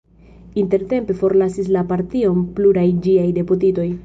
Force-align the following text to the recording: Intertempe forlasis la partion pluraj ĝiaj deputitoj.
Intertempe 0.61 1.13
forlasis 1.19 1.71
la 1.77 1.85
partion 1.93 2.43
pluraj 2.57 2.89
ĝiaj 3.07 3.29
deputitoj. 3.41 3.91